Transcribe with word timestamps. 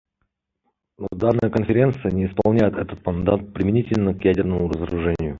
Но 0.97 1.07
данная 1.11 1.51
Конференция 1.51 2.09
не 2.09 2.25
исполняет 2.25 2.73
этот 2.73 3.05
мандат 3.05 3.53
применительно 3.53 4.15
к 4.15 4.25
ядерному 4.25 4.67
разоружению. 4.67 5.29